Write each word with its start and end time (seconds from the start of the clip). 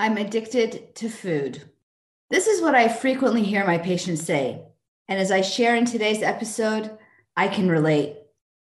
I'm 0.00 0.16
addicted 0.16 0.94
to 0.94 1.08
food. 1.08 1.60
This 2.30 2.46
is 2.46 2.62
what 2.62 2.76
I 2.76 2.86
frequently 2.86 3.42
hear 3.42 3.66
my 3.66 3.78
patients 3.78 4.24
say. 4.24 4.62
And 5.08 5.18
as 5.18 5.32
I 5.32 5.40
share 5.40 5.74
in 5.74 5.86
today's 5.86 6.22
episode, 6.22 6.96
I 7.36 7.48
can 7.48 7.68
relate. 7.68 8.14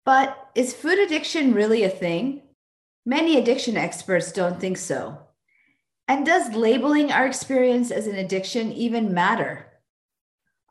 But 0.04 0.36
is 0.56 0.74
food 0.74 0.98
addiction 0.98 1.54
really 1.54 1.84
a 1.84 1.88
thing? 1.88 2.42
Many 3.06 3.38
addiction 3.38 3.76
experts 3.76 4.32
don't 4.32 4.58
think 4.58 4.78
so. 4.78 5.16
And 6.08 6.26
does 6.26 6.56
labeling 6.56 7.12
our 7.12 7.24
experience 7.24 7.92
as 7.92 8.08
an 8.08 8.16
addiction 8.16 8.72
even 8.72 9.14
matter? 9.14 9.68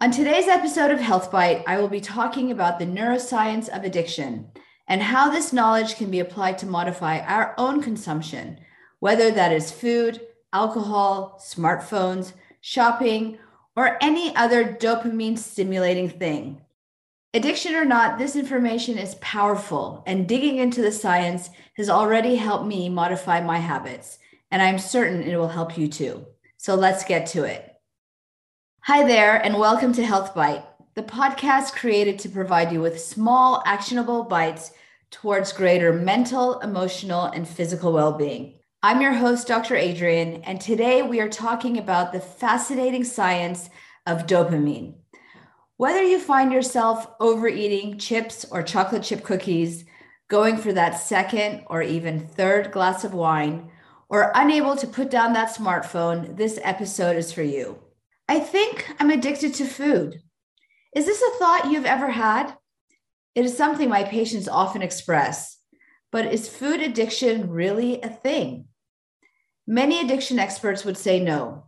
On 0.01 0.11
today's 0.11 0.49
episode 0.49 0.91
of 0.91 0.99
Health 0.99 1.31
Bite, 1.31 1.63
I 1.65 1.79
will 1.79 1.87
be 1.87 2.01
talking 2.01 2.51
about 2.51 2.77
the 2.77 2.85
neuroscience 2.85 3.69
of 3.69 3.85
addiction 3.85 4.51
and 4.85 5.01
how 5.01 5.29
this 5.29 5.53
knowledge 5.53 5.95
can 5.95 6.11
be 6.11 6.19
applied 6.19 6.57
to 6.57 6.65
modify 6.65 7.19
our 7.19 7.55
own 7.57 7.81
consumption, 7.81 8.59
whether 8.99 9.31
that 9.31 9.53
is 9.53 9.71
food, 9.71 10.19
alcohol, 10.53 11.39
smartphones, 11.41 12.33
shopping, 12.59 13.37
or 13.75 13.97
any 14.01 14.35
other 14.35 14.73
dopamine 14.73 15.37
stimulating 15.37 16.09
thing. 16.09 16.61
Addiction 17.33 17.75
or 17.75 17.85
not, 17.85 18.17
this 18.17 18.35
information 18.35 18.97
is 18.97 19.15
powerful, 19.15 20.03
and 20.05 20.27
digging 20.27 20.57
into 20.57 20.81
the 20.81 20.91
science 20.91 21.49
has 21.75 21.89
already 21.89 22.35
helped 22.35 22.65
me 22.65 22.89
modify 22.89 23.39
my 23.39 23.57
habits, 23.57 24.19
and 24.51 24.61
I'm 24.61 24.77
certain 24.77 25.23
it 25.23 25.37
will 25.37 25.47
help 25.47 25.77
you 25.77 25.87
too. 25.87 26.25
So 26.57 26.75
let's 26.75 27.05
get 27.05 27.27
to 27.27 27.45
it. 27.45 27.73
Hi 28.81 29.07
there, 29.07 29.37
and 29.37 29.57
welcome 29.57 29.93
to 29.93 30.05
Health 30.05 30.35
Bite, 30.35 30.65
the 30.95 31.03
podcast 31.03 31.73
created 31.73 32.19
to 32.19 32.29
provide 32.29 32.73
you 32.73 32.81
with 32.81 32.99
small, 32.99 33.63
actionable 33.65 34.23
bites 34.23 34.71
towards 35.09 35.53
greater 35.53 35.93
mental, 35.93 36.59
emotional, 36.59 37.25
and 37.25 37.47
physical 37.47 37.93
well 37.93 38.11
being. 38.11 38.55
I'm 38.83 38.99
your 38.99 39.13
host, 39.13 39.47
Dr. 39.47 39.77
Adrienne, 39.77 40.41
and 40.43 40.59
today 40.59 41.03
we 41.03 41.19
are 41.19 41.29
talking 41.29 41.77
about 41.77 42.11
the 42.11 42.19
fascinating 42.19 43.03
science 43.03 43.69
of 44.07 44.25
dopamine. 44.25 44.95
Whether 45.77 46.01
you 46.01 46.19
find 46.19 46.51
yourself 46.51 47.05
overeating 47.19 47.99
chips 47.99 48.43
or 48.49 48.63
chocolate 48.63 49.03
chip 49.03 49.23
cookies, 49.23 49.85
going 50.29 50.57
for 50.57 50.73
that 50.73 50.99
second 50.99 51.63
or 51.67 51.83
even 51.83 52.27
third 52.27 52.71
glass 52.71 53.03
of 53.03 53.13
wine, 53.13 53.69
or 54.09 54.31
unable 54.33 54.75
to 54.77 54.87
put 54.87 55.11
down 55.11 55.33
that 55.33 55.55
smartphone, 55.55 56.35
this 56.35 56.57
episode 56.63 57.17
is 57.17 57.31
for 57.31 57.43
you. 57.43 57.77
I 58.27 58.39
think 58.39 58.91
I'm 58.99 59.11
addicted 59.11 59.53
to 59.55 59.65
food. 59.65 60.23
Is 60.95 61.05
this 61.05 61.21
a 61.21 61.37
thought 61.37 61.69
you've 61.71 61.85
ever 61.85 62.09
had? 62.09 62.55
It 63.35 63.45
is 63.45 63.55
something 63.55 63.89
my 63.89 64.05
patients 64.05 64.47
often 64.47 64.81
express, 64.81 65.59
but 66.11 66.33
is 66.33 66.49
food 66.49 66.81
addiction 66.81 67.47
really 67.51 68.01
a 68.01 68.09
thing? 68.09 68.69
Many 69.67 70.01
addiction 70.01 70.39
experts 70.39 70.83
would 70.83 70.97
say 70.97 71.19
no, 71.19 71.65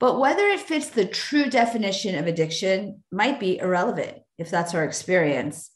but 0.00 0.18
whether 0.18 0.46
it 0.46 0.60
fits 0.60 0.88
the 0.88 1.04
true 1.04 1.50
definition 1.50 2.14
of 2.14 2.26
addiction 2.26 3.02
might 3.10 3.40
be 3.40 3.58
irrelevant 3.58 4.18
if 4.38 4.50
that's 4.50 4.74
our 4.74 4.84
experience. 4.84 5.70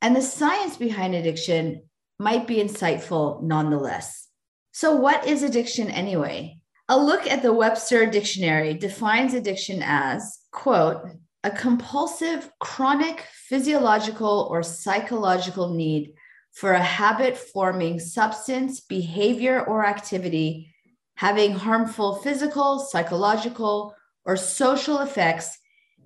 And 0.00 0.16
the 0.16 0.22
science 0.22 0.76
behind 0.76 1.14
addiction 1.14 1.82
might 2.18 2.46
be 2.46 2.56
insightful 2.56 3.42
nonetheless. 3.42 4.28
So, 4.72 4.96
what 4.96 5.26
is 5.26 5.42
addiction 5.42 5.90
anyway? 5.90 6.58
A 6.88 6.98
look 6.98 7.26
at 7.26 7.42
the 7.42 7.52
Webster 7.52 8.06
Dictionary 8.06 8.74
defines 8.74 9.34
addiction 9.34 9.82
as, 9.82 10.38
quote, 10.52 11.02
a 11.44 11.50
compulsive, 11.50 12.50
chronic 12.60 13.24
physiological 13.48 14.48
or 14.50 14.62
psychological 14.62 15.74
need 15.74 16.12
for 16.52 16.72
a 16.72 16.82
habit 16.82 17.36
forming 17.36 18.00
substance, 18.00 18.80
behavior, 18.80 19.62
or 19.62 19.84
activity 19.84 20.74
having 21.18 21.52
harmful 21.52 22.14
physical, 22.14 22.78
psychological, 22.78 23.92
or 24.24 24.36
social 24.36 25.00
effects, 25.00 25.58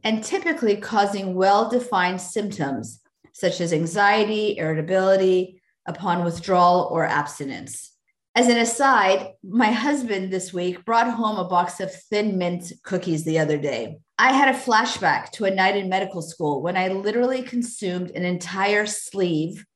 and 0.03 0.25
typically 0.25 0.75
causing 0.75 1.35
well 1.35 1.69
defined 1.69 2.19
symptoms 2.19 2.99
such 3.35 3.61
as 3.61 3.75
anxiety, 3.75 4.57
irritability 4.57 5.61
upon 5.85 6.25
withdrawal 6.25 6.89
or 6.91 7.05
abstinence. 7.05 7.93
As 8.35 8.49
an 8.49 8.57
aside, 8.57 9.33
my 9.45 9.71
husband 9.71 10.33
this 10.33 10.51
week 10.51 10.83
brought 10.87 11.13
home 11.13 11.37
a 11.37 11.45
box 11.45 11.79
of 11.81 11.95
thin 11.95 12.39
mint 12.39 12.73
cookies 12.83 13.23
the 13.27 13.39
other 13.39 13.59
day. 13.59 13.99
I 14.17 14.33
had 14.33 14.49
a 14.49 14.59
flashback 14.59 15.29
to 15.33 15.45
a 15.45 15.55
night 15.55 15.77
in 15.77 15.91
medical 15.91 16.23
school 16.23 16.63
when 16.63 16.79
I 16.79 16.89
literally 16.89 17.43
consumed 17.43 18.13
an 18.13 18.25
entire 18.25 18.87
sleeve, 18.87 19.67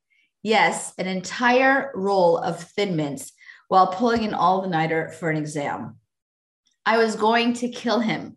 yes, 0.43 0.95
an 0.97 1.07
entire 1.07 1.91
roll 1.95 2.39
of 2.39 2.59
thin 2.71 2.97
mints 2.97 3.33
while 3.69 3.89
pulling 3.89 4.25
an 4.25 4.35
all 4.35 4.69
nighter 4.69 5.11
for 5.11 5.31
an 5.31 5.37
exam. 5.37 5.97
I 6.85 6.99
was 6.99 7.17
going 7.17 7.55
to 7.55 7.69
kill 7.69 8.01
him 8.01 8.37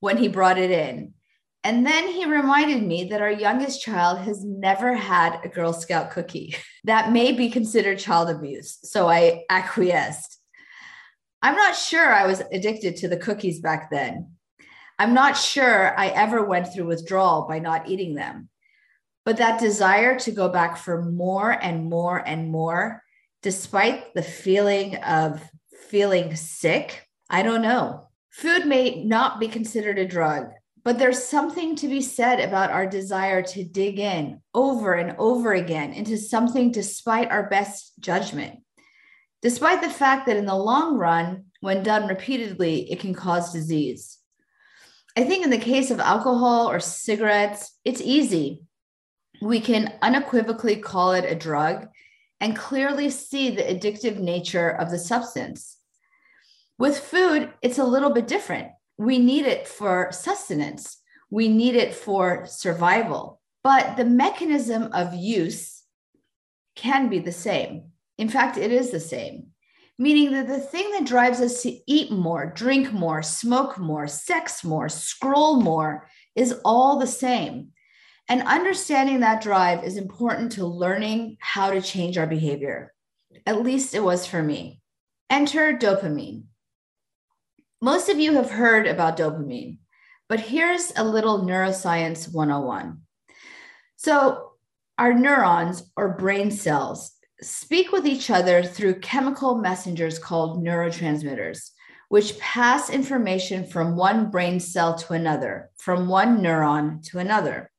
when 0.00 0.16
he 0.16 0.28
brought 0.28 0.58
it 0.58 0.70
in. 0.70 1.14
And 1.62 1.86
then 1.86 2.08
he 2.08 2.26
reminded 2.26 2.82
me 2.82 3.04
that 3.04 3.22
our 3.22 3.30
youngest 3.30 3.80
child 3.80 4.18
has 4.18 4.44
never 4.44 4.94
had 4.94 5.40
a 5.42 5.48
Girl 5.48 5.72
Scout 5.72 6.10
cookie. 6.10 6.56
That 6.86 7.12
may 7.12 7.32
be 7.32 7.48
considered 7.48 7.98
child 7.98 8.28
abuse. 8.28 8.78
So 8.82 9.08
I 9.08 9.44
acquiesced. 9.48 10.38
I'm 11.40 11.56
not 11.56 11.74
sure 11.74 12.12
I 12.12 12.26
was 12.26 12.42
addicted 12.52 12.96
to 12.96 13.08
the 13.08 13.16
cookies 13.16 13.60
back 13.60 13.90
then. 13.90 14.32
I'm 14.98 15.14
not 15.14 15.34
sure 15.34 15.98
I 15.98 16.08
ever 16.08 16.44
went 16.44 16.74
through 16.74 16.84
withdrawal 16.84 17.46
by 17.48 17.58
not 17.58 17.88
eating 17.88 18.14
them. 18.14 18.50
But 19.24 19.38
that 19.38 19.60
desire 19.60 20.18
to 20.18 20.30
go 20.30 20.50
back 20.50 20.76
for 20.76 21.00
more 21.00 21.50
and 21.50 21.88
more 21.88 22.18
and 22.18 22.50
more 22.50 23.02
despite 23.44 24.14
the 24.14 24.22
feeling 24.22 24.96
of 24.96 25.38
feeling 25.90 26.34
sick, 26.34 27.06
I 27.28 27.42
don't 27.42 27.60
know. 27.60 28.08
Food 28.30 28.64
may 28.66 29.04
not 29.04 29.38
be 29.38 29.48
considered 29.48 29.98
a 29.98 30.08
drug, 30.08 30.46
but 30.82 30.98
there's 30.98 31.22
something 31.22 31.76
to 31.76 31.86
be 31.86 32.00
said 32.00 32.40
about 32.40 32.70
our 32.70 32.86
desire 32.86 33.42
to 33.42 33.62
dig 33.62 33.98
in 33.98 34.40
over 34.54 34.94
and 34.94 35.14
over 35.18 35.52
again 35.52 35.92
into 35.92 36.16
something 36.16 36.72
despite 36.72 37.30
our 37.30 37.46
best 37.50 37.92
judgment. 38.00 38.60
Despite 39.42 39.82
the 39.82 39.90
fact 39.90 40.26
that 40.26 40.38
in 40.38 40.46
the 40.46 40.56
long 40.56 40.96
run, 40.96 41.44
when 41.60 41.82
done 41.82 42.08
repeatedly, 42.08 42.90
it 42.90 42.98
can 42.98 43.12
cause 43.12 43.52
disease. 43.52 44.18
I 45.18 45.24
think 45.24 45.44
in 45.44 45.50
the 45.50 45.58
case 45.58 45.90
of 45.90 46.00
alcohol 46.00 46.70
or 46.70 46.80
cigarettes, 46.80 47.78
it's 47.84 48.00
easy. 48.00 48.62
We 49.42 49.60
can 49.60 49.92
unequivocally 50.00 50.76
call 50.76 51.12
it 51.12 51.30
a 51.30 51.34
drug 51.34 51.88
and 52.44 52.54
clearly 52.54 53.08
see 53.08 53.48
the 53.48 53.62
addictive 53.62 54.18
nature 54.18 54.68
of 54.68 54.90
the 54.90 54.98
substance. 54.98 55.78
With 56.78 56.98
food, 56.98 57.50
it's 57.62 57.78
a 57.78 57.84
little 57.84 58.10
bit 58.10 58.28
different. 58.28 58.68
We 58.98 59.18
need 59.18 59.46
it 59.46 59.66
for 59.66 60.10
sustenance, 60.12 60.98
we 61.30 61.48
need 61.48 61.74
it 61.74 61.94
for 61.94 62.44
survival, 62.44 63.40
but 63.62 63.96
the 63.96 64.04
mechanism 64.04 64.90
of 64.92 65.14
use 65.14 65.84
can 66.76 67.08
be 67.08 67.18
the 67.18 67.32
same. 67.32 67.92
In 68.18 68.28
fact, 68.28 68.58
it 68.58 68.70
is 68.70 68.90
the 68.90 69.00
same, 69.00 69.46
meaning 69.98 70.32
that 70.32 70.46
the 70.46 70.60
thing 70.60 70.90
that 70.92 71.06
drives 71.06 71.40
us 71.40 71.62
to 71.62 71.78
eat 71.86 72.12
more, 72.12 72.52
drink 72.54 72.92
more, 72.92 73.22
smoke 73.22 73.78
more, 73.78 74.06
sex 74.06 74.62
more, 74.62 74.90
scroll 74.90 75.62
more 75.62 76.10
is 76.36 76.60
all 76.62 76.98
the 76.98 77.06
same. 77.06 77.68
And 78.28 78.42
understanding 78.42 79.20
that 79.20 79.42
drive 79.42 79.84
is 79.84 79.96
important 79.96 80.52
to 80.52 80.66
learning 80.66 81.36
how 81.40 81.70
to 81.70 81.82
change 81.82 82.16
our 82.16 82.26
behavior. 82.26 82.94
At 83.46 83.62
least 83.62 83.94
it 83.94 84.02
was 84.02 84.26
for 84.26 84.42
me. 84.42 84.80
Enter 85.28 85.76
dopamine. 85.76 86.44
Most 87.82 88.08
of 88.08 88.18
you 88.18 88.34
have 88.34 88.50
heard 88.50 88.86
about 88.86 89.18
dopamine, 89.18 89.78
but 90.28 90.40
here's 90.40 90.92
a 90.96 91.04
little 91.04 91.40
neuroscience 91.40 92.32
101. 92.32 93.02
So, 93.96 94.52
our 94.96 95.12
neurons 95.12 95.90
or 95.96 96.16
brain 96.16 96.50
cells 96.50 97.12
speak 97.42 97.92
with 97.92 98.06
each 98.06 98.30
other 98.30 98.62
through 98.62 99.00
chemical 99.00 99.56
messengers 99.56 100.18
called 100.18 100.64
neurotransmitters, 100.64 101.70
which 102.08 102.38
pass 102.38 102.90
information 102.90 103.66
from 103.66 103.96
one 103.96 104.30
brain 104.30 104.60
cell 104.60 104.94
to 104.94 105.12
another, 105.12 105.70
from 105.76 106.08
one 106.08 106.38
neuron 106.38 107.02
to 107.10 107.18
another. 107.18 107.70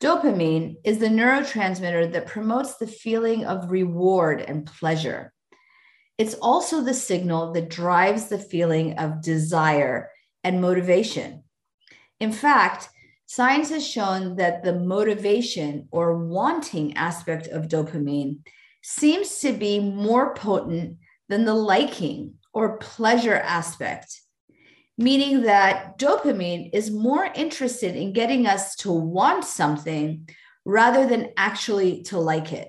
Dopamine 0.00 0.76
is 0.82 0.98
the 0.98 1.08
neurotransmitter 1.08 2.10
that 2.12 2.26
promotes 2.26 2.76
the 2.76 2.86
feeling 2.86 3.44
of 3.44 3.70
reward 3.70 4.40
and 4.40 4.64
pleasure. 4.64 5.30
It's 6.16 6.34
also 6.34 6.80
the 6.80 6.94
signal 6.94 7.52
that 7.52 7.68
drives 7.68 8.28
the 8.28 8.38
feeling 8.38 8.98
of 8.98 9.20
desire 9.20 10.10
and 10.42 10.62
motivation. 10.62 11.44
In 12.18 12.32
fact, 12.32 12.88
science 13.26 13.68
has 13.68 13.86
shown 13.86 14.36
that 14.36 14.64
the 14.64 14.78
motivation 14.78 15.88
or 15.90 16.16
wanting 16.26 16.96
aspect 16.96 17.48
of 17.48 17.68
dopamine 17.68 18.38
seems 18.82 19.38
to 19.40 19.52
be 19.52 19.80
more 19.80 20.34
potent 20.34 20.96
than 21.28 21.44
the 21.44 21.54
liking 21.54 22.34
or 22.54 22.78
pleasure 22.78 23.36
aspect 23.36 24.18
meaning 25.00 25.42
that 25.42 25.98
dopamine 25.98 26.68
is 26.74 26.90
more 26.90 27.24
interested 27.24 27.96
in 27.96 28.12
getting 28.12 28.46
us 28.46 28.76
to 28.76 28.92
want 28.92 29.46
something 29.46 30.28
rather 30.66 31.06
than 31.06 31.32
actually 31.38 32.02
to 32.02 32.18
like 32.18 32.52
it. 32.52 32.68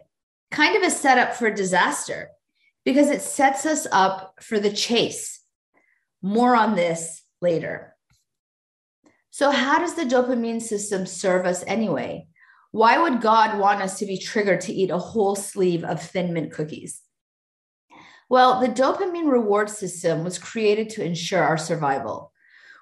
Kind 0.49 0.77
of 0.77 0.83
a 0.83 0.89
setup 0.89 1.35
for 1.35 1.51
disaster 1.51 2.29
because 2.85 3.09
it 3.09 3.21
sets 3.21 3.65
us 3.65 3.85
up 3.91 4.35
for 4.41 4.61
the 4.61 4.71
chase. 4.71 5.41
More 6.21 6.55
on 6.55 6.75
this 6.75 7.21
later. 7.41 7.97
So, 9.31 9.51
how 9.51 9.79
does 9.79 9.95
the 9.95 10.03
dopamine 10.03 10.61
system 10.61 11.05
serve 11.05 11.45
us 11.45 11.65
anyway? 11.67 12.27
Why 12.71 12.97
would 12.97 13.19
God 13.19 13.59
want 13.59 13.81
us 13.81 13.99
to 13.99 14.05
be 14.05 14.17
triggered 14.17 14.61
to 14.61 14.73
eat 14.73 14.89
a 14.89 14.97
whole 14.97 15.35
sleeve 15.35 15.83
of 15.83 16.01
thin 16.01 16.31
mint 16.31 16.53
cookies? 16.53 17.01
Well, 18.31 18.61
the 18.61 18.69
dopamine 18.69 19.29
reward 19.29 19.69
system 19.69 20.23
was 20.23 20.39
created 20.39 20.89
to 20.91 21.03
ensure 21.03 21.43
our 21.43 21.57
survival. 21.57 22.31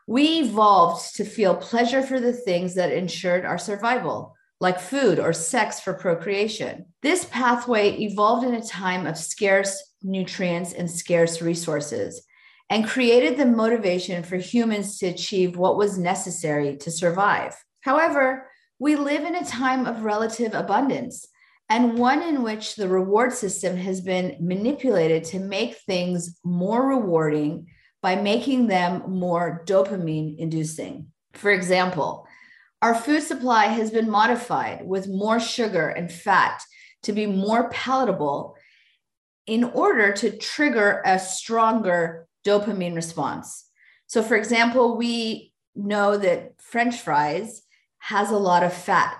We 0.05 0.41
evolved 0.41 1.15
to 1.15 1.25
feel 1.25 1.55
pleasure 1.55 2.03
for 2.03 2.19
the 2.19 2.33
things 2.33 2.75
that 2.75 2.91
ensured 2.91 3.45
our 3.45 3.57
survival, 3.57 4.35
like 4.59 4.79
food 4.79 5.17
or 5.17 5.33
sex 5.33 5.79
for 5.79 5.95
procreation. 5.95 6.85
This 7.01 7.25
pathway 7.25 7.97
evolved 7.97 8.45
in 8.45 8.53
a 8.53 8.61
time 8.61 9.07
of 9.07 9.17
scarce 9.17 9.95
nutrients 10.03 10.73
and 10.73 10.87
scarce 10.87 11.41
resources 11.41 12.21
and 12.69 12.87
created 12.87 13.35
the 13.35 13.47
motivation 13.47 14.21
for 14.21 14.37
humans 14.37 14.99
to 14.99 15.07
achieve 15.07 15.57
what 15.57 15.77
was 15.77 15.97
necessary 15.97 16.77
to 16.77 16.91
survive. 16.91 17.55
However, 17.81 18.47
we 18.77 18.95
live 18.95 19.23
in 19.23 19.33
a 19.33 19.43
time 19.43 19.87
of 19.87 20.03
relative 20.03 20.53
abundance 20.53 21.27
and 21.69 21.97
one 21.97 22.23
in 22.23 22.41
which 22.41 22.75
the 22.75 22.87
reward 22.87 23.31
system 23.31 23.77
has 23.77 24.01
been 24.01 24.35
manipulated 24.39 25.23
to 25.23 25.39
make 25.39 25.77
things 25.77 26.39
more 26.43 26.87
rewarding 26.87 27.67
by 28.01 28.15
making 28.15 28.67
them 28.67 29.03
more 29.07 29.63
dopamine 29.67 30.37
inducing. 30.37 31.07
For 31.33 31.51
example, 31.51 32.25
our 32.81 32.95
food 32.95 33.21
supply 33.21 33.65
has 33.65 33.91
been 33.91 34.09
modified 34.09 34.85
with 34.85 35.07
more 35.07 35.39
sugar 35.39 35.89
and 35.89 36.11
fat 36.11 36.61
to 37.03 37.13
be 37.13 37.25
more 37.25 37.69
palatable 37.69 38.55
in 39.45 39.63
order 39.63 40.11
to 40.13 40.37
trigger 40.37 41.01
a 41.05 41.19
stronger 41.19 42.27
dopamine 42.45 42.95
response. 42.95 43.65
So, 44.07 44.23
for 44.23 44.35
example, 44.35 44.97
we 44.97 45.53
know 45.75 46.17
that 46.17 46.53
French 46.61 47.01
fries 47.01 47.63
has 47.99 48.31
a 48.31 48.37
lot 48.37 48.63
of 48.63 48.73
fat. 48.73 49.17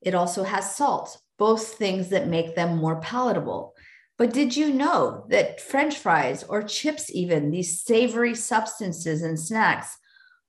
It 0.00 0.14
also 0.14 0.44
has 0.44 0.74
salt, 0.74 1.18
both 1.38 1.74
things 1.74 2.10
that 2.10 2.28
make 2.28 2.54
them 2.54 2.76
more 2.76 3.00
palatable. 3.00 3.74
But 4.18 4.32
did 4.32 4.56
you 4.56 4.72
know 4.72 5.24
that 5.30 5.60
French 5.60 5.98
fries 5.98 6.44
or 6.44 6.62
chips, 6.62 7.10
even 7.12 7.50
these 7.50 7.82
savory 7.82 8.34
substances 8.34 9.22
and 9.22 9.38
snacks, 9.38 9.96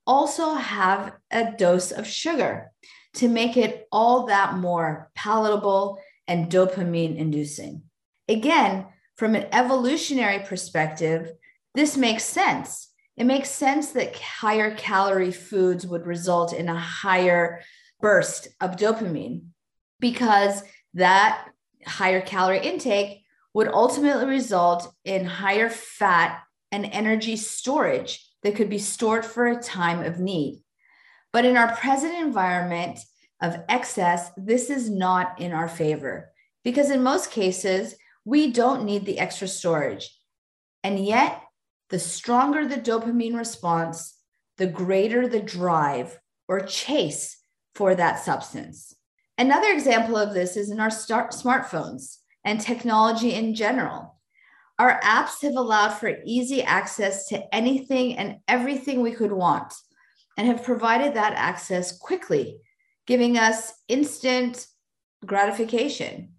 also 0.06 0.54
have 0.54 1.14
a 1.32 1.52
dose 1.58 1.92
of 1.92 2.06
sugar 2.06 2.72
to 3.16 3.28
make 3.28 3.58
it 3.58 3.88
all 3.92 4.28
that 4.28 4.58
more 4.58 5.10
palatable 5.16 5.98
and 6.28 6.52
dopamine 6.52 7.18
inducing? 7.18 7.84
Again, 8.28 8.86
from 9.16 9.36
an 9.36 9.48
evolutionary 9.52 10.40
perspective, 10.40 11.32
this 11.74 11.98
makes 11.98 12.24
sense. 12.24 12.90
It 13.16 13.26
makes 13.26 13.50
sense 13.50 13.92
that 13.92 14.18
higher 14.18 14.76
calorie 14.76 15.32
foods 15.32 15.86
would 15.86 16.06
result 16.06 16.52
in 16.54 16.68
a 16.68 16.80
higher 16.80 17.62
burst 18.02 18.50
of 18.60 18.76
dopamine 18.76 19.46
because 20.04 20.64
that 20.96 21.48
higher 21.86 22.20
calorie 22.20 22.60
intake 22.60 23.24
would 23.54 23.70
ultimately 23.70 24.26
result 24.26 24.94
in 25.06 25.24
higher 25.24 25.70
fat 25.70 26.44
and 26.74 26.86
energy 26.88 27.38
storage 27.38 28.22
that 28.44 28.54
could 28.54 28.70
be 28.70 28.80
stored 28.80 29.24
for 29.26 29.48
a 29.48 29.64
time 29.64 30.04
of 30.04 30.20
need. 30.20 30.62
But 31.32 31.46
in 31.46 31.56
our 31.56 31.74
present 31.78 32.16
environment 32.16 33.00
of 33.42 33.62
excess, 33.70 34.30
this 34.36 34.70
is 34.70 34.90
not 34.90 35.40
in 35.40 35.54
our 35.54 35.70
favor 35.70 36.34
because 36.66 36.92
in 36.92 37.02
most 37.02 37.32
cases, 37.32 37.96
we 38.26 38.52
don't 38.52 38.84
need 38.84 39.06
the 39.06 39.20
extra 39.20 39.48
storage. 39.48 40.14
And 40.84 41.00
yet, 41.00 41.42
the 41.92 42.00
stronger 42.00 42.68
the 42.68 42.76
dopamine 42.76 43.38
response, 43.38 44.18
the 44.58 44.68
greater 44.68 45.30
the 45.30 45.42
drive 45.42 46.20
or 46.50 46.60
chase 46.60 47.38
for 47.74 47.96
that 47.96 48.20
substance. 48.20 48.94
Another 49.38 49.72
example 49.72 50.16
of 50.16 50.34
this 50.34 50.56
is 50.56 50.70
in 50.70 50.80
our 50.80 50.90
smartphones 50.90 52.18
and 52.46 52.60
technology 52.60 53.34
in 53.34 53.56
general. 53.56 54.20
Our 54.80 55.00
apps 55.02 55.42
have 55.42 55.56
allowed 55.56 55.94
for 55.94 56.18
easy 56.26 56.62
access 56.62 57.28
to 57.30 57.44
anything 57.54 58.18
and 58.18 58.38
everything 58.48 59.02
we 59.02 59.12
could 59.12 59.32
want 59.32 59.74
and 60.38 60.48
have 60.48 60.64
provided 60.64 61.14
that 61.14 61.34
access 61.34 61.98
quickly, 61.98 62.60
giving 63.06 63.38
us 63.38 63.74
instant 63.88 64.68
gratification. 65.26 66.34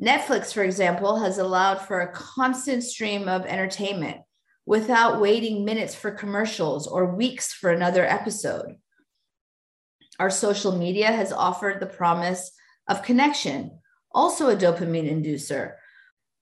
Netflix, 0.00 0.52
for 0.52 0.62
example, 0.62 1.18
has 1.18 1.38
allowed 1.38 1.80
for 1.80 2.00
a 2.00 2.12
constant 2.12 2.84
stream 2.84 3.28
of 3.28 3.46
entertainment 3.46 4.18
without 4.64 5.20
waiting 5.20 5.64
minutes 5.64 5.94
for 5.94 6.10
commercials 6.10 6.86
or 6.86 7.16
weeks 7.16 7.52
for 7.52 7.70
another 7.70 8.04
episode. 8.04 8.76
Our 10.18 10.30
social 10.30 10.76
media 10.76 11.12
has 11.12 11.32
offered 11.32 11.78
the 11.78 11.86
promise 11.86 12.50
of 12.88 13.02
connection, 13.02 13.78
also 14.12 14.48
a 14.48 14.56
dopamine 14.56 15.08
inducer, 15.08 15.74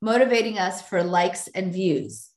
motivating 0.00 0.58
us 0.58 0.80
for 0.80 1.02
likes 1.02 1.48
and 1.48 1.72
views. 1.72 2.30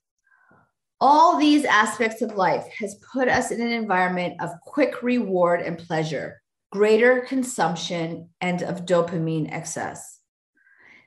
All 0.99 1.37
these 1.37 1.63
aspects 1.63 2.21
of 2.21 2.35
life 2.35 2.65
has 2.79 2.99
put 3.13 3.29
us 3.29 3.51
in 3.51 3.61
an 3.61 3.71
environment 3.71 4.41
of 4.41 4.49
quick 4.65 5.01
reward 5.01 5.61
and 5.61 5.77
pleasure, 5.77 6.41
greater 6.71 7.21
consumption, 7.21 8.29
and 8.41 8.61
of 8.61 8.85
dopamine 8.85 9.49
excess. 9.49 10.19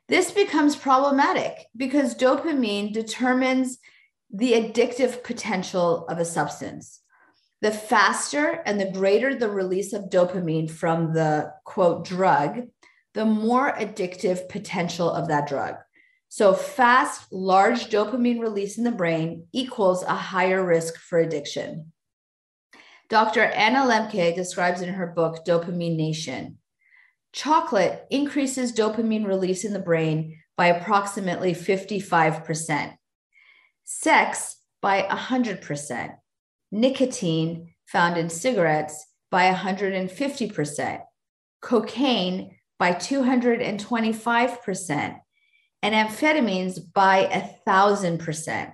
This 0.08 0.30
becomes 0.30 0.76
problematic 0.76 1.66
because 1.76 2.14
dopamine 2.14 2.94
determines 2.94 3.78
the 4.32 4.52
addictive 4.52 5.22
potential 5.22 6.06
of 6.06 6.18
a 6.18 6.24
substance. 6.24 7.01
The 7.62 7.70
faster 7.70 8.62
and 8.66 8.78
the 8.78 8.90
greater 8.90 9.34
the 9.34 9.48
release 9.48 9.92
of 9.92 10.10
dopamine 10.10 10.70
from 10.70 11.14
the 11.14 11.54
quote 11.64 12.04
drug, 12.04 12.68
the 13.14 13.24
more 13.24 13.72
addictive 13.72 14.48
potential 14.48 15.10
of 15.10 15.28
that 15.28 15.48
drug. 15.48 15.76
So, 16.28 16.54
fast, 16.54 17.32
large 17.32 17.88
dopamine 17.88 18.40
release 18.40 18.76
in 18.78 18.84
the 18.84 18.90
brain 18.90 19.46
equals 19.52 20.02
a 20.02 20.14
higher 20.14 20.64
risk 20.64 20.96
for 20.96 21.18
addiction. 21.18 21.92
Dr. 23.08 23.42
Anna 23.42 23.80
Lembke 23.80 24.34
describes 24.34 24.80
in 24.80 24.94
her 24.94 25.06
book, 25.06 25.44
Dopamine 25.46 25.96
Nation, 25.96 26.58
Chocolate 27.32 28.06
increases 28.10 28.72
dopamine 28.72 29.26
release 29.26 29.64
in 29.64 29.72
the 29.72 29.78
brain 29.78 30.38
by 30.56 30.66
approximately 30.66 31.54
55%, 31.54 32.94
sex 33.84 34.56
by 34.82 35.02
100%, 35.02 36.14
nicotine 36.72 37.74
found 37.86 38.16
in 38.16 38.30
cigarettes 38.30 39.06
by 39.30 39.52
150%, 39.52 41.02
cocaine 41.60 42.56
by 42.78 42.92
225%, 42.92 45.20
and 45.82 45.94
amphetamines 45.94 46.80
by 46.92 47.18
a 47.18 47.46
thousand 47.64 48.18
percent. 48.18 48.70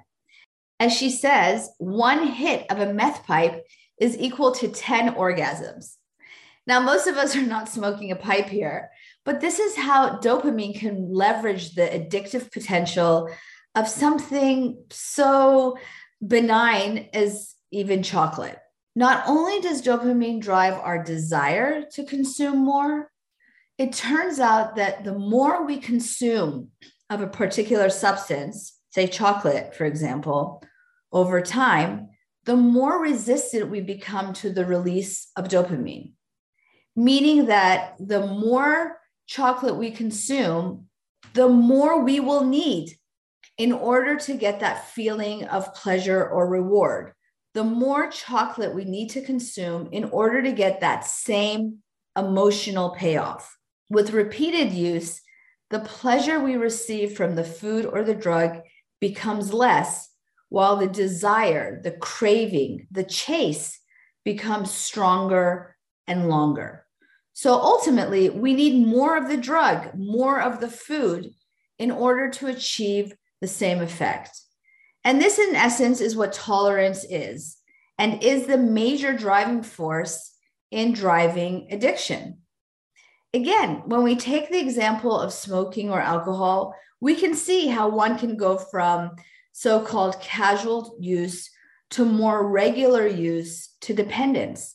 As 0.81 0.97
she 0.97 1.11
says, 1.11 1.69
one 1.79 2.29
hit 2.29 2.67
of 2.71 2.79
a 2.79 2.93
meth 2.93 3.27
pipe 3.27 3.65
is 4.01 4.17
equal 4.17 4.53
to 4.53 4.69
10 4.69 5.15
orgasms. 5.15 5.97
Now, 6.67 6.81
most 6.81 7.07
of 7.07 7.17
us 7.17 7.35
are 7.35 7.43
not 7.43 7.69
smoking 7.69 8.13
a 8.13 8.17
pipe 8.17 8.47
here, 8.47 8.91
but 9.25 9.41
this 9.41 9.59
is 9.59 9.77
how 9.77 10.19
dopamine 10.19 10.79
can 10.79 11.13
leverage 11.13 11.75
the 11.75 11.83
addictive 11.83 12.53
potential 12.53 13.29
of 13.75 13.89
something 13.89 14.85
so 14.91 15.79
benign 16.27 17.09
as 17.13 17.55
even 17.71 18.03
chocolate. 18.03 18.59
Not 18.95 19.25
only 19.27 19.61
does 19.61 19.83
dopamine 19.83 20.41
drive 20.41 20.75
our 20.75 21.03
desire 21.03 21.85
to 21.93 22.05
consume 22.05 22.59
more, 22.59 23.11
it 23.77 23.93
turns 23.93 24.41
out 24.41 24.77
that 24.77 25.05
the 25.05 25.17
more 25.17 25.65
we 25.65 25.79
consume 25.79 26.71
of 27.11 27.21
a 27.21 27.27
particular 27.29 27.91
substance, 27.91 28.77
say 28.91 29.07
chocolate, 29.07 29.75
for 29.75 29.85
example, 29.85 30.63
over 31.13 31.41
time, 31.41 32.09
the 32.45 32.57
more 32.57 33.01
resistant 33.01 33.71
we 33.71 33.81
become 33.81 34.33
to 34.33 34.51
the 34.51 34.65
release 34.65 35.31
of 35.37 35.49
dopamine 35.49 36.13
meaning 36.99 37.47
that 37.47 37.95
the 38.01 38.27
more 38.27 38.99
chocolate 39.29 39.77
we 39.77 39.89
consume, 39.89 40.87
the 41.33 41.49
more 41.49 42.03
we 42.03 42.19
will 42.19 42.45
need 42.45 42.91
in 43.57 43.71
order 43.71 44.17
to 44.17 44.35
get 44.35 44.59
that 44.61 44.89
feeling 44.89 45.45
of 45.45 45.73
pleasure 45.75 46.29
or 46.29 46.49
reward. 46.49 47.13
The 47.59 47.65
more 47.65 48.09
chocolate 48.09 48.73
we 48.73 48.85
need 48.85 49.11
to 49.11 49.21
consume 49.21 49.89
in 49.91 50.05
order 50.05 50.41
to 50.43 50.53
get 50.53 50.79
that 50.79 51.05
same 51.05 51.79
emotional 52.17 52.91
payoff. 52.91 53.59
With 53.91 54.13
repeated 54.13 54.73
use, 54.73 55.21
the 55.71 55.81
pleasure 55.81 56.39
we 56.39 56.55
receive 56.55 57.17
from 57.17 57.35
the 57.35 57.43
food 57.43 57.85
or 57.85 58.05
the 58.05 58.15
drug 58.15 58.61
becomes 59.01 59.53
less, 59.53 60.09
while 60.51 60.77
the 60.77 60.87
desire, 60.87 61.83
the 61.83 61.91
craving, 61.91 62.87
the 62.93 63.03
chase 63.03 63.81
becomes 64.25 64.71
stronger 64.71 65.75
and 66.07 66.29
longer. 66.29 66.85
So 67.33 67.55
ultimately, 67.55 68.31
we 68.31 68.55
need 68.55 68.87
more 68.87 69.17
of 69.17 69.29
the 69.29 69.37
drug, 69.37 69.97
more 69.97 70.41
of 70.41 70.61
the 70.61 70.71
food 70.71 71.33
in 71.77 71.91
order 71.91 72.31
to 72.31 72.47
achieve 72.47 73.15
the 73.41 73.49
same 73.49 73.81
effect. 73.81 74.31
And 75.05 75.21
this, 75.21 75.39
in 75.39 75.55
essence, 75.55 76.01
is 76.01 76.17
what 76.17 76.33
tolerance 76.33 77.05
is 77.09 77.57
and 77.99 78.23
is 78.23 78.47
the 78.47 78.59
major 78.59 79.13
driving 79.13 79.63
force 79.63 80.35
in 80.71 80.93
driving 80.93 81.69
addiction. 81.71 82.39
Again, 83.35 83.83
when 83.87 84.03
we 84.03 84.17
take 84.17 84.51
the 84.51 84.61
example 84.61 85.19
of 85.19 85.33
smoking 85.33 85.91
or 85.91 86.01
alcohol, 86.01 86.75
we 87.01 87.15
can 87.15 87.35
see 87.35 87.69
how 87.69 87.89
one 87.89 88.19
can 88.19 88.37
go 88.37 88.59
from 88.59 89.13
so 89.53 89.81
called 89.81 90.21
casual 90.21 90.97
use 91.01 91.51
to 91.91 92.05
more 92.05 92.49
regular 92.49 93.07
use 93.07 93.75
to 93.81 93.95
dependence. 93.95 94.75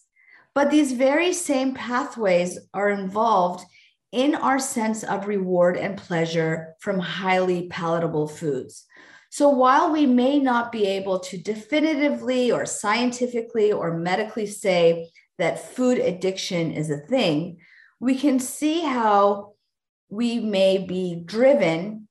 But 0.56 0.70
these 0.70 0.92
very 0.92 1.34
same 1.34 1.74
pathways 1.74 2.60
are 2.74 2.90
involved 2.90 3.66
in 4.12 4.36
our 4.36 4.60
sense 4.60 5.04
of 5.04 5.28
reward 5.28 5.76
and 5.76 5.98
pleasure 5.98 6.76
from 6.80 7.00
highly 7.00 7.68
palatable 7.68 8.28
foods. 8.28 8.86
So 9.34 9.50
while 9.50 9.92
we 9.92 10.06
may 10.06 10.38
not 10.38 10.72
be 10.72 10.86
able 10.86 11.18
to 11.22 11.40
definitively 11.40 12.52
or 12.52 12.68
scientifically 12.68 13.72
or 13.72 13.98
medically 13.98 14.46
say 14.46 15.10
that 15.40 15.74
food 15.74 15.98
addiction 15.98 16.72
is 16.72 16.92
a 16.92 17.00
thing, 17.00 17.58
we 18.00 18.14
can 18.14 18.40
see 18.40 18.82
how 18.82 19.54
we 20.08 20.40
may 20.40 20.78
be 20.78 21.16
driven 21.26 22.08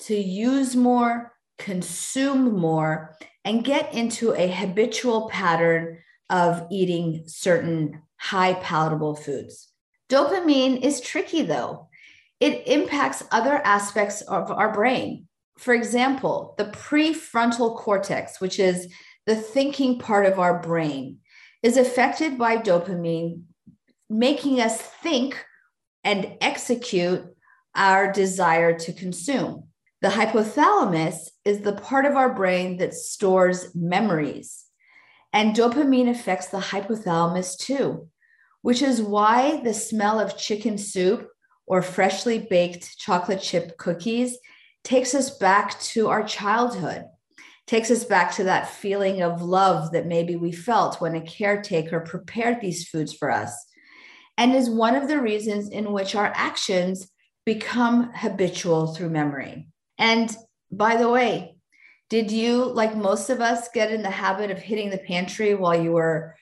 to 0.00 0.14
use 0.14 0.76
more, 0.76 1.32
consume 1.56 2.54
more, 2.54 3.16
and 3.46 3.64
get 3.64 3.94
into 3.94 4.34
a 4.34 4.46
habitual 4.46 5.30
pattern 5.30 6.00
of 6.28 6.66
eating 6.70 7.24
certain 7.28 8.02
high 8.18 8.52
palatable 8.52 9.16
foods. 9.16 9.72
Dopamine 10.10 10.82
is 10.82 11.00
tricky 11.00 11.40
though. 11.40 11.88
It 12.40 12.66
impacts 12.66 13.24
other 13.30 13.54
aspects 13.54 14.20
of 14.20 14.50
our 14.50 14.70
brain. 14.70 15.28
For 15.62 15.72
example, 15.72 16.54
the 16.58 16.64
prefrontal 16.64 17.76
cortex, 17.76 18.40
which 18.40 18.58
is 18.58 18.92
the 19.26 19.36
thinking 19.36 19.98
part 19.98 20.26
of 20.26 20.38
our 20.38 20.60
brain, 20.60 21.18
is 21.62 21.76
affected 21.76 22.36
by 22.36 22.56
dopamine, 22.56 23.44
making 24.10 24.60
us 24.60 24.80
think 24.80 25.42
and 26.02 26.36
execute 26.40 27.24
our 27.74 28.12
desire 28.12 28.76
to 28.80 28.92
consume. 28.92 29.68
The 30.00 30.08
hypothalamus 30.08 31.30
is 31.44 31.60
the 31.60 31.74
part 31.74 32.04
of 32.06 32.16
our 32.16 32.34
brain 32.34 32.78
that 32.78 32.92
stores 32.92 33.72
memories. 33.74 34.64
And 35.32 35.54
dopamine 35.54 36.10
affects 36.10 36.48
the 36.48 36.58
hypothalamus 36.58 37.56
too 37.56 38.08
which 38.62 38.80
is 38.80 39.02
why 39.02 39.60
the 39.62 39.74
smell 39.74 40.18
of 40.18 40.38
chicken 40.38 40.78
soup 40.78 41.28
or 41.66 41.82
freshly 41.82 42.38
baked 42.38 42.96
chocolate 42.98 43.42
chip 43.42 43.76
cookies 43.76 44.38
takes 44.84 45.14
us 45.14 45.30
back 45.38 45.78
to 45.80 46.08
our 46.08 46.24
childhood, 46.24 47.04
takes 47.66 47.90
us 47.90 48.04
back 48.04 48.34
to 48.34 48.44
that 48.44 48.68
feeling 48.68 49.22
of 49.22 49.42
love 49.42 49.92
that 49.92 50.06
maybe 50.06 50.36
we 50.36 50.52
felt 50.52 51.00
when 51.00 51.14
a 51.14 51.20
caretaker 51.20 52.00
prepared 52.00 52.60
these 52.60 52.88
foods 52.88 53.12
for 53.12 53.30
us, 53.30 53.54
and 54.36 54.54
is 54.54 54.68
one 54.68 54.94
of 54.94 55.08
the 55.08 55.20
reasons 55.20 55.68
in 55.68 55.92
which 55.92 56.14
our 56.14 56.32
actions 56.34 57.08
become 57.44 58.12
habitual 58.14 58.94
through 58.94 59.10
memory. 59.10 59.68
And 59.98 60.34
by 60.70 60.96
the 60.96 61.08
way, 61.08 61.56
did 62.08 62.30
you, 62.30 62.64
like 62.64 62.94
most 62.96 63.30
of 63.30 63.40
us, 63.40 63.68
get 63.72 63.90
in 63.90 64.02
the 64.02 64.10
habit 64.10 64.50
of 64.50 64.58
hitting 64.58 64.90
the 64.90 64.98
pantry 64.98 65.54
while 65.54 65.80
you 65.80 65.92
were 65.92 66.34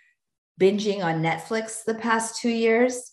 binging 0.61 1.05
on 1.05 1.23
Netflix 1.23 1.85
the 1.85 1.95
past 1.95 2.41
two 2.41 2.51
years? 2.51 3.10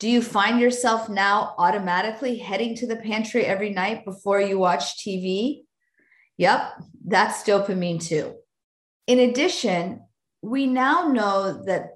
Do 0.00 0.08
you 0.08 0.22
find 0.22 0.60
yourself 0.60 1.08
now 1.08 1.54
automatically 1.56 2.36
heading 2.36 2.74
to 2.76 2.86
the 2.86 2.96
pantry 2.96 3.44
every 3.44 3.70
night 3.70 4.04
before 4.04 4.40
you 4.40 4.58
watch 4.58 4.98
TV? 4.98 5.62
Yep, 6.36 6.72
that's 7.06 7.44
dopamine 7.44 8.04
too. 8.04 8.34
In 9.06 9.20
addition, 9.20 10.00
we 10.42 10.66
now 10.66 11.08
know 11.08 11.62
that 11.66 11.90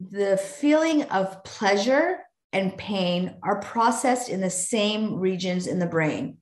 the 0.00 0.36
feeling 0.36 1.04
of 1.04 1.44
pleasure 1.44 2.18
and 2.52 2.76
pain 2.76 3.36
are 3.42 3.60
processed 3.60 4.28
in 4.28 4.40
the 4.40 4.50
same 4.50 5.14
regions 5.14 5.66
in 5.66 5.78
the 5.78 5.86
brain, 5.86 6.38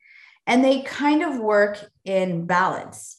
and 0.46 0.64
they 0.64 0.82
kind 0.82 1.22
of 1.22 1.38
work 1.38 1.78
in 2.04 2.46
balance. 2.46 3.18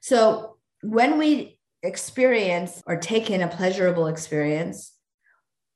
So 0.00 0.56
when 0.82 1.18
we 1.18 1.58
experience 1.82 2.82
or 2.86 2.96
take 2.96 3.30
in 3.30 3.42
a 3.42 3.48
pleasurable 3.48 4.06
experience, 4.06 4.93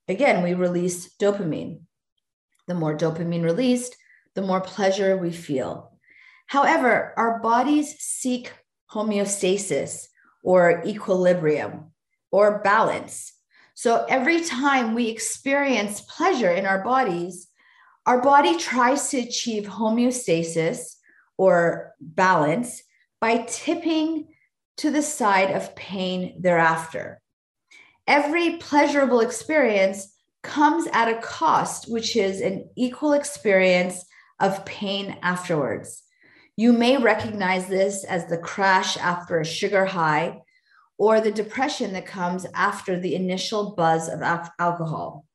again, 0.08 0.42
we 0.42 0.54
release 0.54 1.14
dopamine. 1.16 1.80
The 2.66 2.74
more 2.74 2.96
dopamine 2.96 3.44
released, 3.44 3.96
the 4.34 4.42
more 4.42 4.60
pleasure 4.60 5.16
we 5.16 5.32
feel. 5.32 5.92
However, 6.46 7.12
our 7.16 7.40
bodies 7.40 7.96
seek 7.98 8.52
homeostasis 8.90 10.06
or 10.42 10.82
equilibrium 10.86 11.92
or 12.30 12.60
balance. 12.60 13.32
So 13.74 14.04
every 14.08 14.42
time 14.42 14.94
we 14.94 15.08
experience 15.08 16.00
pleasure 16.00 16.50
in 16.50 16.66
our 16.66 16.82
bodies, 16.82 17.48
our 18.06 18.20
body 18.20 18.58
tries 18.58 19.10
to 19.10 19.18
achieve 19.18 19.64
homeostasis 19.64 20.96
or 21.36 21.94
balance 22.00 22.82
by 23.20 23.44
tipping 23.46 24.28
to 24.78 24.90
the 24.90 25.02
side 25.02 25.50
of 25.50 25.76
pain 25.76 26.40
thereafter. 26.40 27.20
Every 28.08 28.56
pleasurable 28.56 29.20
experience 29.20 30.16
comes 30.42 30.88
at 30.94 31.10
a 31.10 31.20
cost, 31.20 31.92
which 31.92 32.16
is 32.16 32.40
an 32.40 32.70
equal 32.74 33.12
experience 33.12 34.02
of 34.40 34.64
pain 34.64 35.18
afterwards. 35.22 36.04
You 36.56 36.72
may 36.72 36.96
recognize 36.96 37.66
this 37.66 38.04
as 38.04 38.24
the 38.24 38.38
crash 38.38 38.96
after 38.96 39.38
a 39.38 39.44
sugar 39.44 39.84
high 39.84 40.40
or 40.96 41.20
the 41.20 41.30
depression 41.30 41.92
that 41.92 42.06
comes 42.06 42.46
after 42.54 42.98
the 42.98 43.14
initial 43.14 43.74
buzz 43.76 44.08
of 44.08 44.22
alcohol. 44.22 45.26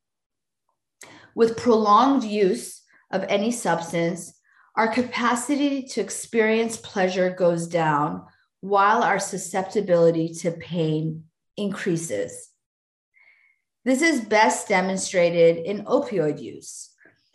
With 1.36 1.58
prolonged 1.58 2.24
use 2.24 2.82
of 3.12 3.24
any 3.30 3.52
substance, 3.52 4.34
our 4.76 4.88
capacity 4.88 5.84
to 5.84 6.02
experience 6.02 6.78
pleasure 6.78 7.30
goes 7.30 7.68
down 7.68 8.26
while 8.62 9.04
our 9.04 9.20
susceptibility 9.20 10.34
to 10.40 10.50
pain 10.50 11.26
increases. 11.56 12.50
This 13.86 14.02
is 14.02 14.22
best 14.22 14.70
demonstrated 14.70 15.58
in 15.66 15.86
opioid 15.86 16.42
use. 16.42 16.90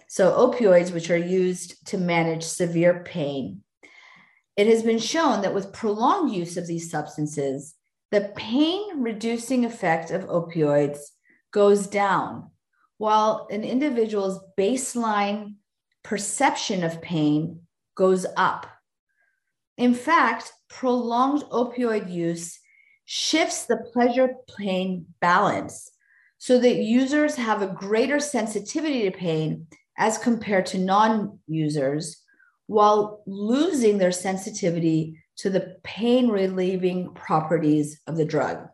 So, 0.09 0.33
opioids, 0.33 0.93
which 0.93 1.11
are 1.11 1.17
used 1.17 1.87
to 1.89 1.99
manage 1.99 2.43
severe 2.43 3.03
pain, 3.05 3.63
it 4.57 4.67
has 4.67 4.83
been 4.83 4.99
shown 4.99 5.43
that 5.43 5.55
with 5.55 5.75
prolonged 5.75 6.35
use 6.35 6.57
of 6.57 6.67
these 6.67 6.91
substances, 6.91 7.75
the 8.11 8.33
pain 8.35 9.03
reducing 9.03 9.67
effect 9.67 10.11
of 10.11 10.25
opioids 10.25 10.99
goes 11.53 11.87
down, 11.87 12.51
while 12.97 13.47
an 13.51 13.63
individual's 13.63 14.41
baseline 14.57 15.57
perception 16.03 16.83
of 16.83 17.03
pain 17.03 17.61
goes 17.95 18.25
up. 18.39 18.67
In 19.77 19.93
fact, 19.93 20.51
prolonged 20.71 21.43
opioid 21.51 22.11
use 22.11 22.59
shifts 23.05 23.67
the 23.67 23.77
pleasure 23.93 24.35
pain 24.59 25.07
balance 25.21 25.91
so 26.39 26.59
that 26.59 26.77
users 26.77 27.37
have 27.37 27.63
a 27.63 27.67
greater 27.67 28.21
sensitivity 28.21 29.03
to 29.03 29.11
pain 29.11 29.67
as 29.99 30.17
compared 30.19 30.67
to 30.67 30.79
non 30.79 31.39
users 31.47 32.23
while 32.67 33.23
losing 33.27 33.99
their 33.99 34.13
sensitivity 34.13 35.23
to 35.37 35.51
the 35.51 35.77
pain 35.83 36.29
relieving 36.29 37.13
properties 37.15 38.01
of 38.07 38.17
the 38.17 38.25
drug. 38.25 38.69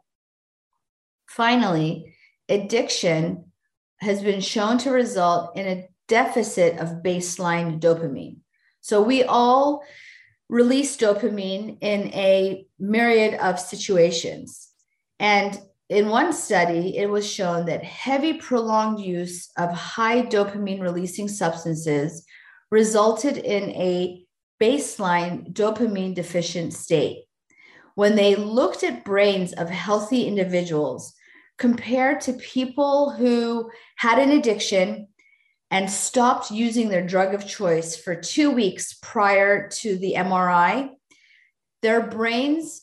Finally, 1.26 2.14
addiction 2.48 3.44
has 4.00 4.22
been 4.22 4.40
shown 4.40 4.78
to 4.78 4.90
result 4.90 5.56
in 5.56 5.66
a 5.66 5.88
deficit 6.08 6.78
of 6.78 7.02
baseline 7.02 7.80
dopamine. 7.80 8.36
So 8.80 9.00
we 9.00 9.24
all 9.24 9.82
release 10.48 10.96
dopamine 10.96 11.78
in 11.80 12.12
a 12.12 12.66
myriad 12.78 13.34
of 13.40 13.58
situations. 13.58 14.68
And 15.18 15.58
in 15.88 16.08
one 16.08 16.32
study, 16.32 16.96
it 16.96 17.10
was 17.10 17.30
shown 17.30 17.66
that 17.66 17.84
heavy, 17.84 18.34
prolonged 18.34 19.00
use 19.00 19.50
of 19.58 19.70
high 19.70 20.22
dopamine 20.22 20.80
releasing 20.80 21.28
substances 21.28 22.24
resulted 22.70 23.36
in 23.36 23.70
a 23.70 24.24
baseline 24.60 25.52
dopamine 25.52 26.14
deficient 26.14 26.72
state. 26.72 27.24
When 27.94 28.16
they 28.16 28.34
looked 28.34 28.82
at 28.82 29.04
brains 29.04 29.52
of 29.52 29.68
healthy 29.68 30.26
individuals 30.26 31.14
compared 31.58 32.22
to 32.22 32.32
people 32.32 33.10
who 33.10 33.70
had 33.96 34.18
an 34.18 34.30
addiction 34.30 35.08
and 35.70 35.90
stopped 35.90 36.50
using 36.50 36.88
their 36.88 37.06
drug 37.06 37.34
of 37.34 37.46
choice 37.46 37.96
for 37.96 38.14
two 38.14 38.50
weeks 38.50 38.94
prior 39.02 39.68
to 39.68 39.98
the 39.98 40.14
MRI, 40.16 40.90
their 41.82 42.00
brains 42.00 42.82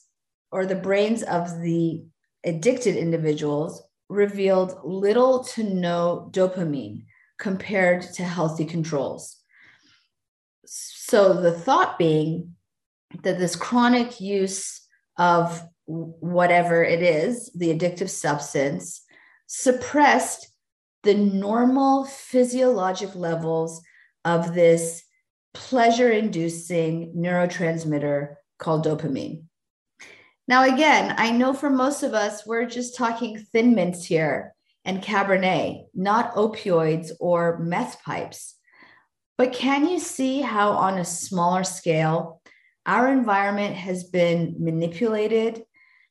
or 0.51 0.65
the 0.65 0.75
brains 0.75 1.23
of 1.23 1.61
the 1.61 2.03
addicted 2.43 2.95
individuals 2.95 3.83
revealed 4.09 4.79
little 4.83 5.43
to 5.43 5.63
no 5.63 6.29
dopamine 6.31 7.05
compared 7.39 8.01
to 8.01 8.23
healthy 8.23 8.65
controls. 8.65 9.37
So 10.65 11.33
the 11.33 11.51
thought 11.51 11.97
being 11.97 12.55
that 13.23 13.39
this 13.39 13.55
chronic 13.55 14.21
use 14.21 14.81
of 15.17 15.61
whatever 15.85 16.83
it 16.83 17.01
is, 17.01 17.51
the 17.55 17.77
addictive 17.77 18.09
substance, 18.09 19.01
suppressed 19.47 20.47
the 21.03 21.15
normal 21.15 22.05
physiologic 22.05 23.15
levels 23.15 23.81
of 24.23 24.53
this 24.53 25.03
pleasure 25.53 26.11
inducing 26.11 27.13
neurotransmitter 27.15 28.35
called 28.57 28.85
dopamine. 28.85 29.43
Now, 30.51 30.65
again, 30.65 31.15
I 31.17 31.31
know 31.31 31.53
for 31.53 31.69
most 31.69 32.03
of 32.03 32.13
us, 32.13 32.45
we're 32.45 32.65
just 32.65 32.97
talking 32.97 33.37
thin 33.37 33.73
mints 33.73 34.03
here 34.03 34.53
and 34.83 35.01
Cabernet, 35.01 35.85
not 35.93 36.35
opioids 36.35 37.11
or 37.21 37.59
meth 37.59 38.03
pipes. 38.03 38.55
But 39.37 39.53
can 39.53 39.87
you 39.87 39.97
see 39.97 40.41
how, 40.41 40.71
on 40.71 40.97
a 40.97 41.05
smaller 41.05 41.63
scale, 41.63 42.41
our 42.85 43.09
environment 43.09 43.77
has 43.77 44.03
been 44.03 44.57
manipulated 44.59 45.63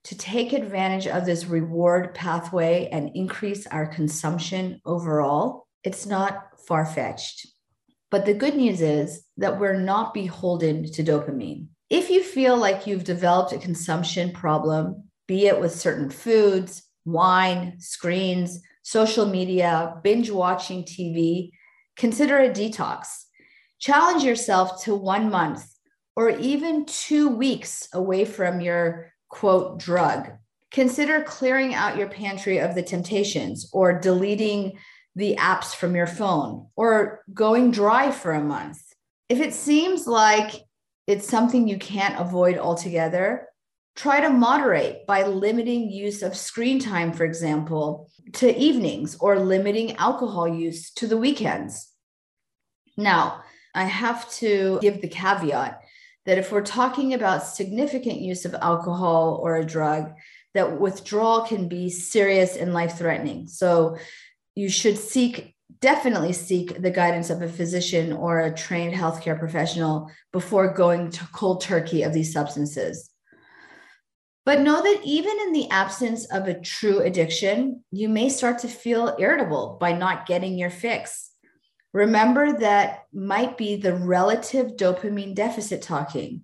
to 0.04 0.16
take 0.16 0.54
advantage 0.54 1.06
of 1.06 1.26
this 1.26 1.44
reward 1.44 2.14
pathway 2.14 2.88
and 2.90 3.11
increase 3.14 3.66
our 3.66 3.88
consumption 3.88 4.80
overall? 4.87 5.66
It's 5.85 6.06
not 6.06 6.59
far 6.66 6.87
fetched. 6.87 7.47
But 8.11 8.25
the 8.25 8.32
good 8.32 8.56
news 8.56 8.80
is 8.80 9.23
that 9.37 9.61
we're 9.61 9.78
not 9.78 10.14
beholden 10.14 10.90
to 10.92 11.04
dopamine. 11.04 11.66
If 11.90 12.09
you 12.09 12.23
feel 12.23 12.56
like 12.56 12.87
you've 12.87 13.02
developed 13.02 13.52
a 13.52 13.59
consumption 13.59 14.30
problem, 14.30 15.11
be 15.26 15.49
it 15.49 15.61
with 15.61 15.75
certain 15.75 16.09
foods, 16.09 16.85
wine, 17.04 17.80
screens, 17.80 18.62
social 18.82 19.26
media, 19.26 19.97
binge 20.04 20.30
watching 20.30 20.85
TV, 20.85 21.50
consider 21.97 22.38
a 22.38 22.49
detox. 22.49 23.25
Challenge 23.80 24.23
yourself 24.23 24.85
to 24.85 24.94
one 24.94 25.30
month 25.30 25.66
or 26.14 26.30
even 26.30 26.87
two 26.87 27.28
weeks 27.28 27.88
away 27.92 28.25
from 28.25 28.61
your 28.61 29.12
quote 29.28 29.80
drug. 29.80 30.30
Consider 30.70 31.23
clearing 31.23 31.75
out 31.75 31.97
your 31.97 32.09
pantry 32.09 32.59
of 32.59 32.76
the 32.76 32.82
temptations 32.85 33.68
or 33.73 33.99
deleting 33.99 34.78
the 35.16 35.35
apps 35.37 35.75
from 35.75 35.97
your 35.97 36.06
phone 36.06 36.68
or 36.76 37.25
going 37.35 37.73
dry 37.73 38.12
for 38.12 38.30
a 38.32 38.44
month. 38.44 38.80
If 39.28 39.40
it 39.40 39.54
seems 39.54 40.06
like 40.06 40.52
it's 41.11 41.29
something 41.29 41.67
you 41.67 41.76
can't 41.76 42.21
avoid 42.21 42.57
altogether, 42.57 43.49
try 43.97 44.21
to 44.21 44.31
moderate 44.31 45.05
by 45.07 45.25
limiting 45.25 45.90
use 45.90 46.23
of 46.23 46.37
screen 46.37 46.79
time, 46.79 47.12
for 47.12 47.25
example, 47.25 48.09
to 48.35 48.57
evenings 48.57 49.17
or 49.19 49.40
limiting 49.40 49.97
alcohol 49.97 50.47
use 50.47 50.93
to 50.93 51.09
the 51.09 51.17
weekends. 51.17 51.88
Now, 52.97 53.43
I 53.75 53.85
have 53.85 54.31
to 54.35 54.79
give 54.81 55.00
the 55.00 55.09
caveat 55.09 55.81
that 56.26 56.38
if 56.38 56.52
we're 56.52 56.62
talking 56.62 57.12
about 57.14 57.43
significant 57.43 58.21
use 58.21 58.45
of 58.45 58.55
alcohol 58.55 59.40
or 59.43 59.57
a 59.57 59.67
drug, 59.67 60.12
that 60.55 60.81
withdrawal 60.81 61.43
can 61.43 61.67
be 61.67 61.90
serious 61.90 62.57
and 62.57 62.73
life 62.73 62.99
threatening. 62.99 63.49
So 63.49 63.99
you 64.55 64.69
should 64.69 64.97
seek 64.97 65.57
definitely 65.81 66.33
seek 66.33 66.81
the 66.81 66.91
guidance 66.91 67.31
of 67.31 67.43
a 67.43 67.49
physician 67.49 68.13
or 68.13 68.41
a 68.41 68.55
trained 68.55 68.95
healthcare 68.95 69.39
professional 69.39 70.11
before 70.33 70.75
going 70.75 71.11
to 71.11 71.29
cold 71.33 71.63
turkey 71.63 72.03
of 72.03 72.13
these 72.13 72.33
substances. 72.33 73.11
But 74.45 74.61
know 74.61 74.83
that 74.83 75.01
even 75.05 75.39
in 75.41 75.53
the 75.53 75.71
absence 75.71 76.25
of 76.27 76.49
a 76.49 76.61
true 76.61 77.01
addiction, 77.01 77.85
you 77.91 78.09
may 78.09 78.29
start 78.29 78.59
to 78.61 78.69
feel 78.69 79.17
irritable 79.19 79.79
by 79.81 79.93
not 79.93 80.27
getting 80.27 80.59
your 80.59 80.71
fix. 80.71 81.31
Remember 81.93 82.59
that 82.59 83.05
might 83.13 83.59
be 83.59 83.77
the 83.77 83.95
relative 83.95 84.77
dopamine 84.77 85.35
deficit 85.35 85.83
talking, 85.83 86.43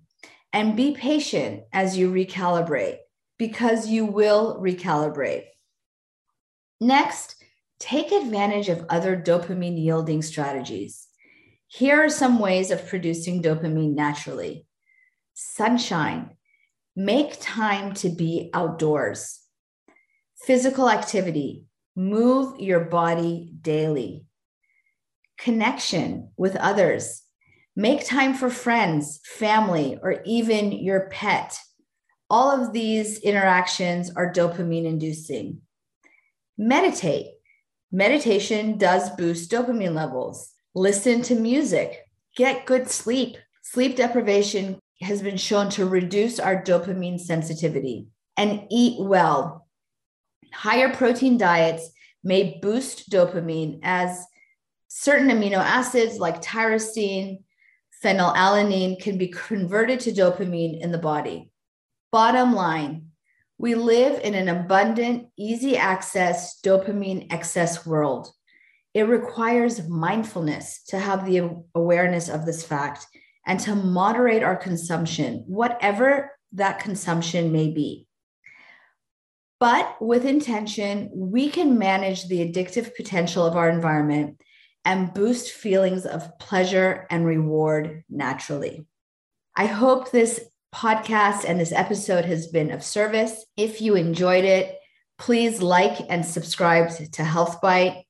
and 0.53 0.75
be 0.75 0.93
patient 0.93 1.63
as 1.73 1.97
you 1.97 2.11
recalibrate 2.11 2.97
because 3.37 3.87
you 3.87 4.05
will 4.05 4.59
recalibrate. 4.61 5.45
Next, 6.79 7.36
take 7.79 8.11
advantage 8.11 8.69
of 8.69 8.85
other 8.89 9.15
dopamine 9.15 9.81
yielding 9.81 10.21
strategies. 10.21 11.07
Here 11.67 12.03
are 12.03 12.09
some 12.09 12.39
ways 12.39 12.71
of 12.71 12.87
producing 12.87 13.41
dopamine 13.41 13.93
naturally. 13.93 14.65
Sunshine, 15.33 16.31
make 16.95 17.39
time 17.39 17.93
to 17.95 18.09
be 18.09 18.49
outdoors, 18.53 19.41
physical 20.45 20.89
activity, 20.89 21.65
move 21.95 22.59
your 22.59 22.79
body 22.79 23.53
daily, 23.61 24.25
connection 25.37 26.31
with 26.37 26.55
others, 26.55 27.21
make 27.75 28.05
time 28.05 28.33
for 28.33 28.49
friends, 28.49 29.19
family, 29.25 29.99
or 30.01 30.21
even 30.25 30.71
your 30.71 31.09
pet. 31.09 31.59
All 32.29 32.49
of 32.49 32.73
these 32.73 33.19
interactions 33.19 34.11
are 34.15 34.33
dopamine 34.33 34.85
inducing. 34.85 35.61
Meditate 36.57 37.36
Meditation 37.91 38.77
does 38.77 39.09
boost 39.11 39.49
dopamine 39.49 39.93
levels. 39.93 40.51
Listen 40.75 41.21
to 41.23 41.35
music, 41.35 42.05
get 42.35 42.65
good 42.65 42.89
sleep. 42.89 43.37
Sleep 43.63 43.95
deprivation 43.95 44.79
has 45.01 45.21
been 45.21 45.37
shown 45.37 45.69
to 45.69 45.85
reduce 45.85 46.39
our 46.39 46.61
dopamine 46.61 47.19
sensitivity 47.19 48.07
and 48.35 48.65
eat 48.69 48.99
well. 48.99 49.67
Higher 50.53 50.93
protein 50.93 51.37
diets 51.37 51.89
may 52.23 52.59
boost 52.61 53.09
dopamine 53.09 53.79
as 53.83 54.25
certain 54.87 55.29
amino 55.29 55.57
acids 55.57 56.17
like 56.17 56.41
tyrosine, 56.41 57.43
phenylalanine 58.03 59.01
can 59.01 59.17
be 59.17 59.27
converted 59.27 59.99
to 60.01 60.11
dopamine 60.11 60.79
in 60.81 60.91
the 60.91 60.97
body. 60.97 61.51
Bottom 62.11 62.53
line, 62.53 63.06
we 63.57 63.75
live 63.75 64.19
in 64.21 64.35
an 64.35 64.49
abundant, 64.49 65.27
easy 65.37 65.77
access, 65.77 66.59
dopamine 66.61 67.31
excess 67.31 67.85
world. 67.85 68.29
It 68.93 69.03
requires 69.03 69.87
mindfulness 69.87 70.83
to 70.87 70.99
have 70.99 71.25
the 71.25 71.51
awareness 71.75 72.29
of 72.29 72.45
this 72.45 72.63
fact 72.63 73.07
and 73.45 73.59
to 73.61 73.75
moderate 73.75 74.43
our 74.43 74.55
consumption, 74.55 75.43
whatever 75.47 76.31
that 76.53 76.79
consumption 76.79 77.51
may 77.51 77.69
be. 77.69 78.07
But 79.59 79.99
with 79.99 80.25
intention, 80.25 81.09
we 81.13 81.49
can 81.49 81.79
manage 81.79 82.27
the 82.27 82.47
addictive 82.47 82.95
potential 82.95 83.45
of 83.45 83.55
our 83.55 83.69
environment 83.69 84.41
and 84.85 85.13
boost 85.13 85.51
feelings 85.51 86.05
of 86.05 86.37
pleasure 86.39 87.07
and 87.09 87.25
reward 87.25 88.03
naturally. 88.09 88.85
I 89.55 89.65
hope 89.65 90.11
this 90.11 90.41
podcast 90.77 91.43
and 91.43 91.59
this 91.59 91.71
episode 91.71 92.23
has 92.23 92.45
been 92.45 92.69
of 92.69 92.83
service. 92.83 93.43
If 93.57 93.81
you 93.81 93.95
enjoyed 93.95 94.45
it, 94.45 94.77
please 95.17 95.59
like 95.59 96.05
and 96.07 96.23
subscribe 96.23 96.91
to 97.13 97.23
Health 97.23 97.59
Bite. 97.61 98.05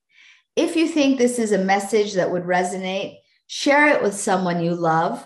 If 0.58 0.76
you 0.76 0.90
think 0.90 1.18
this 1.18 1.40
is 1.40 1.54
a 1.54 1.58
message 1.58 2.16
that 2.16 2.30
would 2.30 2.44
resonate, 2.44 3.20
share 3.48 3.88
it 3.88 4.04
with 4.04 4.16
someone 4.16 4.62
you 4.62 4.76
love. 4.76 5.26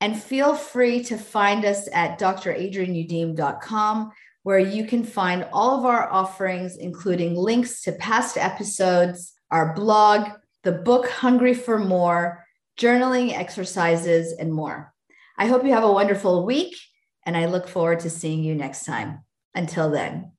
And 0.00 0.22
feel 0.22 0.54
free 0.54 1.02
to 1.04 1.18
find 1.18 1.64
us 1.64 1.88
at 1.92 2.20
dradrienneyoudim.com, 2.20 4.12
where 4.44 4.60
you 4.60 4.86
can 4.86 5.02
find 5.02 5.48
all 5.52 5.80
of 5.80 5.84
our 5.84 6.08
offerings, 6.08 6.76
including 6.76 7.34
links 7.34 7.82
to 7.82 7.92
past 7.92 8.36
episodes, 8.36 9.32
our 9.50 9.74
blog, 9.74 10.28
the 10.62 10.70
book 10.70 11.08
Hungry 11.08 11.54
for 11.54 11.80
More, 11.80 12.44
journaling 12.78 13.36
exercises, 13.36 14.32
and 14.32 14.54
more. 14.54 14.94
I 15.38 15.46
hope 15.46 15.64
you 15.64 15.72
have 15.72 15.84
a 15.84 15.92
wonderful 15.92 16.44
week, 16.44 16.76
and 17.24 17.36
I 17.36 17.46
look 17.46 17.68
forward 17.68 18.00
to 18.00 18.10
seeing 18.10 18.42
you 18.42 18.54
next 18.54 18.84
time. 18.84 19.20
Until 19.54 19.90
then. 19.90 20.32